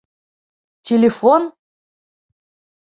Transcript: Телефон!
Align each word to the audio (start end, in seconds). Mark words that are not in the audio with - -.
Телефон! 0.87 1.41